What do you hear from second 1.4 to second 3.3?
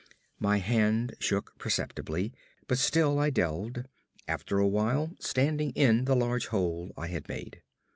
perceptibly, but still I